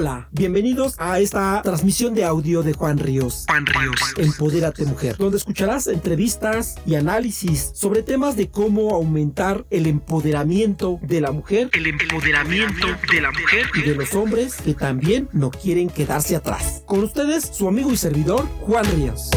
[0.00, 3.44] Hola, bienvenidos a esta transmisión de audio de Juan Ríos.
[3.46, 4.00] Juan Ríos.
[4.16, 11.20] Empodérate Mujer, donde escucharás entrevistas y análisis sobre temas de cómo aumentar el empoderamiento de
[11.20, 13.66] la mujer El empoderamiento de la mujer.
[13.74, 16.82] y de los hombres que también no quieren quedarse atrás.
[16.86, 19.28] Con ustedes, su amigo y servidor, Juan Ríos.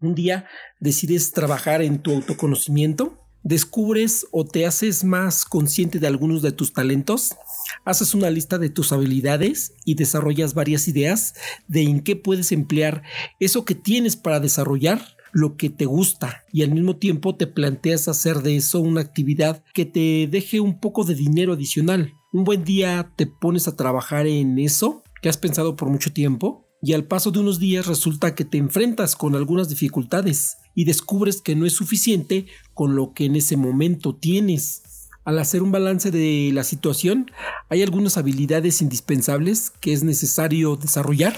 [0.00, 0.46] Un día
[0.80, 6.72] decides trabajar en tu autoconocimiento, descubres o te haces más consciente de algunos de tus
[6.72, 7.36] talentos,
[7.84, 11.34] haces una lista de tus habilidades y desarrollas varias ideas
[11.68, 13.02] de en qué puedes emplear
[13.38, 18.08] eso que tienes para desarrollar lo que te gusta y al mismo tiempo te planteas
[18.08, 22.14] hacer de eso una actividad que te deje un poco de dinero adicional.
[22.32, 26.63] Un buen día te pones a trabajar en eso que has pensado por mucho tiempo
[26.84, 31.40] y al paso de unos días resulta que te enfrentas con algunas dificultades y descubres
[31.40, 34.82] que no es suficiente con lo que en ese momento tienes.
[35.24, 37.30] Al hacer un balance de la situación,
[37.70, 41.34] hay algunas habilidades indispensables que es necesario desarrollar,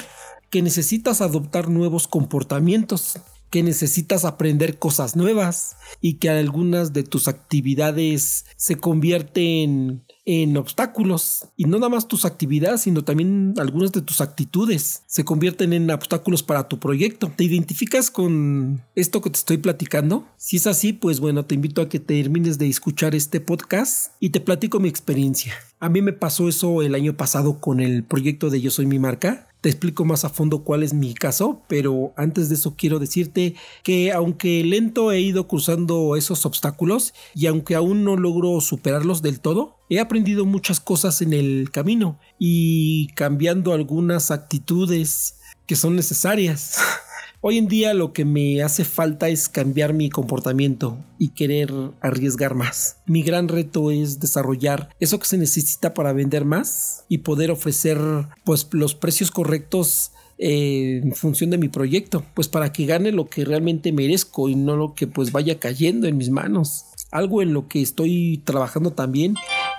[0.51, 7.29] que necesitas adoptar nuevos comportamientos, que necesitas aprender cosas nuevas y que algunas de tus
[7.29, 11.47] actividades se convierten en obstáculos.
[11.57, 15.91] Y no nada más tus actividades sino también algunas de tus actitudes se convierten en
[15.91, 17.33] obstáculos para tu proyecto.
[17.35, 20.27] ¿te identificas con esto que te estoy platicando?
[20.37, 24.31] si es así pues bueno te invito a que termines de escuchar este podcast y
[24.31, 25.55] te platico mi experiencia.
[25.79, 28.99] A mí me pasó eso el año pasado con el proyecto de Yo Soy Mi
[28.99, 29.49] Marca.
[29.61, 33.55] Te explico más a fondo cuál es mi caso, pero antes de eso quiero decirte
[33.83, 39.41] que aunque lento he ido cruzando esos obstáculos y aunque aún no logro superarlos del
[39.41, 46.79] todo, he aprendido muchas cosas en el camino y cambiando algunas actitudes que son necesarias.
[47.41, 52.55] Hoy en día lo que me hace falta es cambiar mi comportamiento y querer arriesgar
[52.55, 52.97] más.
[53.07, 57.99] Mi gran reto es desarrollar eso que se necesita para vender más y poder ofrecer
[58.45, 63.29] pues los precios correctos eh, en función de mi proyecto, pues para que gane lo
[63.29, 66.87] que realmente merezco y no lo que pues vaya cayendo en mis manos.
[67.13, 69.37] Algo en lo que estoy trabajando también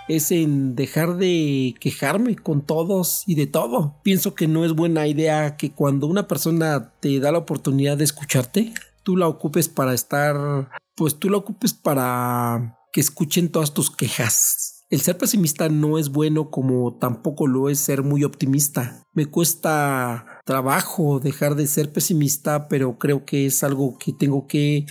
[0.07, 3.99] es en dejar de quejarme con todos y de todo.
[4.03, 8.05] Pienso que no es buena idea que cuando una persona te da la oportunidad de
[8.05, 8.73] escucharte,
[9.03, 14.76] tú la ocupes para estar, pues tú la ocupes para que escuchen todas tus quejas.
[14.89, 19.03] El ser pesimista no es bueno como tampoco lo es ser muy optimista.
[19.13, 24.85] Me cuesta trabajo dejar de ser pesimista, pero creo que es algo que tengo que,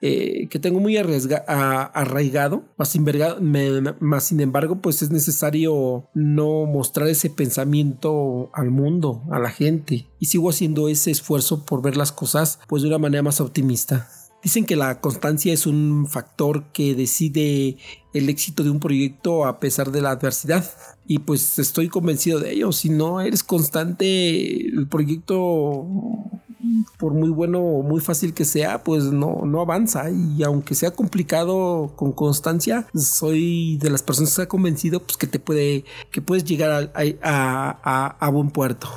[0.00, 2.62] eh, que tengo muy arriesga, arraigado.
[2.78, 2.96] Más,
[3.40, 9.50] me, más sin embargo, pues es necesario no mostrar ese pensamiento al mundo, a la
[9.50, 10.06] gente.
[10.20, 14.08] Y sigo haciendo ese esfuerzo por ver las cosas pues de una manera más optimista.
[14.42, 17.76] Dicen que la constancia es un factor que decide
[18.14, 20.64] el éxito de un proyecto a pesar de la adversidad.
[21.06, 22.72] Y pues estoy convencido de ello.
[22.72, 25.86] Si no eres constante, el proyecto,
[26.98, 30.10] por muy bueno o muy fácil que sea, pues no, no avanza.
[30.10, 35.26] Y aunque sea complicado con constancia, soy de las personas que ha convencido pues, que
[35.26, 38.88] te puede, que puedes llegar a, a, a, a buen puerto.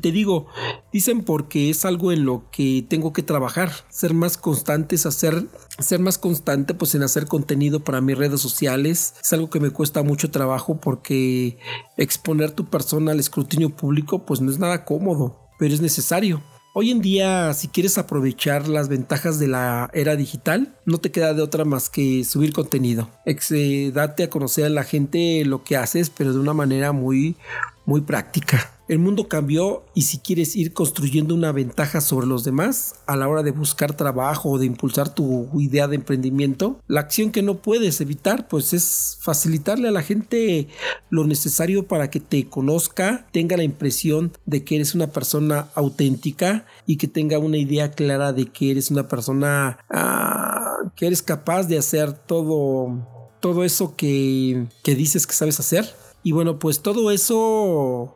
[0.00, 0.46] Te digo,
[0.92, 5.46] dicen porque es algo en lo que tengo que trabajar, ser más constantes, hacer,
[5.80, 9.14] ser más constante pues en hacer contenido para mis redes sociales.
[9.20, 11.58] Es algo que me cuesta mucho trabajo porque
[11.96, 16.42] exponer tu persona al escrutinio público pues no es nada cómodo, pero es necesario.
[16.74, 21.34] Hoy en día, si quieres aprovechar las ventajas de la era digital, no te queda
[21.34, 23.10] de otra más que subir contenido.
[23.26, 26.92] Ex, eh, date a conocer a la gente lo que haces, pero de una manera
[26.92, 27.36] muy,
[27.84, 28.72] muy práctica.
[28.88, 33.28] El mundo cambió y si quieres ir construyendo una ventaja sobre los demás a la
[33.28, 37.62] hora de buscar trabajo o de impulsar tu idea de emprendimiento, la acción que no
[37.62, 40.68] puedes evitar pues es facilitarle a la gente
[41.10, 46.66] lo necesario para que te conozca, tenga la impresión de que eres una persona auténtica
[46.84, 51.64] y que tenga una idea clara de que eres una persona ah, que eres capaz
[51.64, 53.08] de hacer todo
[53.40, 58.14] todo eso que, que dices que sabes hacer y bueno, pues todo eso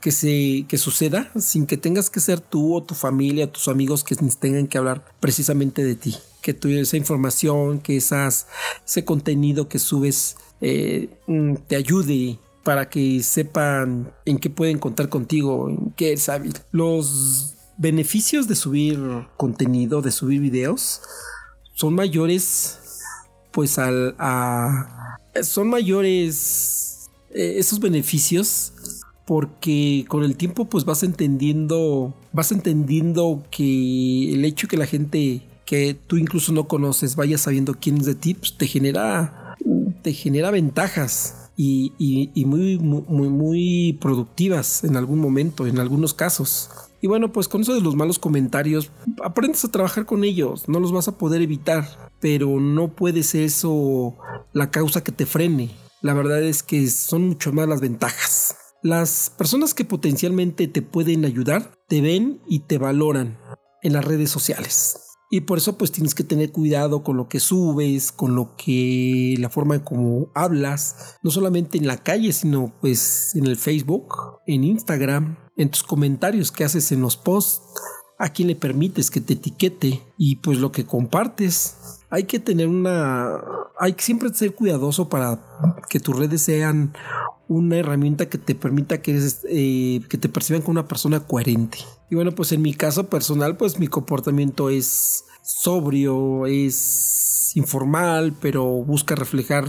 [0.00, 4.02] que se que suceda sin que tengas que ser tú o tu familia, tus amigos
[4.02, 6.16] que tengan que hablar precisamente de ti.
[6.40, 8.46] Que tu, esa información, que esas,
[8.86, 11.10] ese contenido que subes eh,
[11.68, 16.54] te ayude para que sepan en qué pueden contar contigo, en qué es hábil.
[16.72, 18.98] Los beneficios de subir
[19.36, 21.02] contenido, de subir videos,
[21.74, 22.78] son mayores
[23.52, 28.72] pues al a son mayores eh, esos beneficios
[29.26, 35.42] porque con el tiempo pues vas entendiendo vas entendiendo que el hecho que la gente
[35.64, 39.56] que tú incluso no conoces vaya sabiendo quién es de ti pues, te genera
[40.02, 41.92] te genera ventajas y,
[42.34, 46.70] y, muy, muy, muy productivas en algún momento, en algunos casos.
[47.02, 48.90] Y bueno, pues con eso de los malos comentarios,
[49.22, 53.44] aprendes a trabajar con ellos, no los vas a poder evitar, pero no puede ser
[53.44, 54.16] eso
[54.52, 55.70] la causa que te frene.
[56.02, 58.56] La verdad es que son mucho más las ventajas.
[58.82, 63.38] Las personas que potencialmente te pueden ayudar te ven y te valoran
[63.82, 64.96] en las redes sociales.
[65.32, 69.36] Y por eso pues tienes que tener cuidado con lo que subes, con lo que
[69.38, 74.12] la forma en cómo hablas, no solamente en la calle, sino pues en el Facebook,
[74.46, 77.62] en Instagram, en tus comentarios que haces en los posts,
[78.20, 81.98] a quién le permites que te etiquete y pues lo que compartes.
[82.10, 83.40] Hay que tener una,
[83.78, 85.40] hay que siempre ser cuidadoso para
[85.88, 86.92] que tus redes sean
[87.48, 89.18] una herramienta que te permita que,
[89.48, 91.78] eh, que te perciban como una persona coherente.
[92.10, 98.64] Y bueno, pues en mi caso personal, pues mi comportamiento es sobrio, es informal, pero
[98.66, 99.64] busca reflejar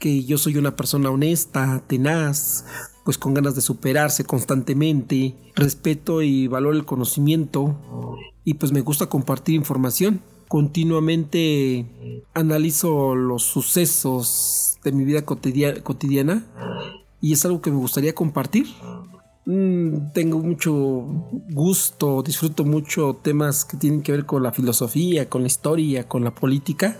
[0.00, 2.64] que yo soy una persona honesta, tenaz,
[3.04, 7.76] pues con ganas de superarse constantemente, respeto y valoro el conocimiento
[8.44, 10.20] y pues me gusta compartir información.
[10.48, 16.44] Continuamente analizo los sucesos de mi vida cotidiana
[17.20, 18.66] y es algo que me gustaría compartir.
[19.44, 20.70] Mm, tengo mucho
[21.50, 26.22] gusto, disfruto mucho temas que tienen que ver con la filosofía, con la historia, con
[26.22, 26.96] la política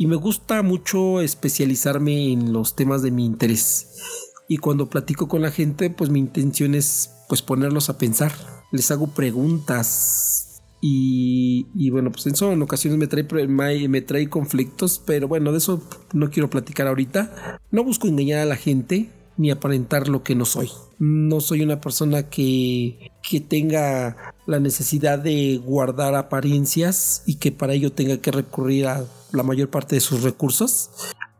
[0.00, 4.29] y me gusta mucho especializarme en los temas de mi interés.
[4.50, 8.32] Y cuando platico con la gente, pues mi intención es pues ponerlos a pensar.
[8.72, 15.28] Les hago preguntas y, bueno, pues eso en ocasiones me trae, me trae conflictos, pero
[15.28, 15.80] bueno, de eso
[16.12, 17.60] no quiero platicar ahorita.
[17.70, 20.68] No busco engañar a la gente, ni aparentar lo que no soy.
[20.98, 27.74] No soy una persona que, que tenga la necesidad de guardar apariencias y que para
[27.74, 30.90] ello tenga que recurrir a la mayor parte de sus recursos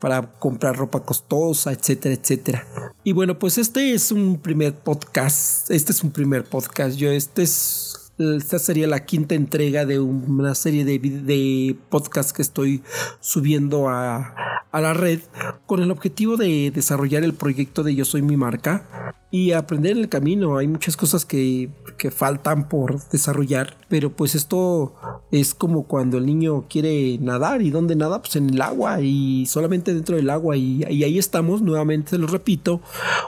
[0.01, 2.67] para comprar ropa costosa, etcétera, etcétera.
[3.05, 5.71] Y bueno, pues este es un primer podcast.
[5.71, 6.97] Este es un primer podcast.
[6.97, 12.43] Yo, este es esta sería la quinta entrega de una serie de, de podcasts que
[12.43, 12.83] estoy
[13.21, 14.35] subiendo a,
[14.71, 15.21] a la red
[15.67, 19.99] con el objetivo de desarrollar el proyecto de Yo Soy mi marca y aprender en
[19.99, 20.57] el camino.
[20.57, 24.95] Hay muchas cosas que, que, faltan por desarrollar, pero pues esto
[25.31, 29.47] es como cuando el niño quiere nadar y dónde nada, pues en el agua y
[29.47, 32.81] solamente dentro del agua y, ahí estamos, nuevamente se lo repito,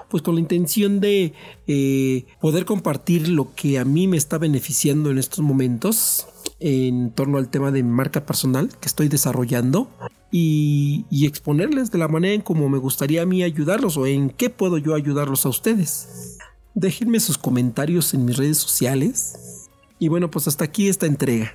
[0.09, 1.35] pues con la intención de
[1.67, 6.27] eh, poder compartir lo que a mí me está beneficiando en estos momentos
[6.59, 9.89] en torno al tema de marca personal que estoy desarrollando
[10.35, 14.49] y, exponerles de la manera en como me gustaría a mí ayudarlos o en qué
[14.49, 16.39] puedo yo ayudarlos a ustedes.
[16.75, 19.69] Déjenme sus comentarios en mis redes sociales.
[19.99, 21.55] Y bueno, pues hasta aquí esta entrega.